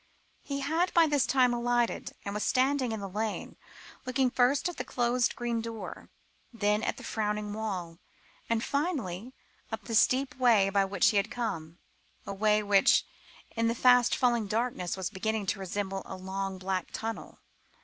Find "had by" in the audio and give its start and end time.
0.61-1.05